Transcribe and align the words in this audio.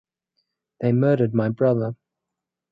They 0.79 0.93
murdered 0.93 1.35
my 1.35 1.49
brother. 1.49 1.95